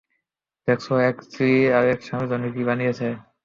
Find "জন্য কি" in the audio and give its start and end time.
2.31-2.61